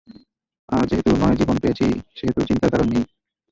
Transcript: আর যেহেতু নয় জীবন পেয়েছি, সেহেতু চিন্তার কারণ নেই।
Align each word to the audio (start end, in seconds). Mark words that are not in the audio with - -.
আর 0.69 0.83
যেহেতু 0.89 1.11
নয় 1.21 1.37
জীবন 1.39 1.57
পেয়েছি, 1.63 1.85
সেহেতু 2.17 2.39
চিন্তার 2.49 2.71
কারণ 2.73 2.87
নেই। 2.93 3.05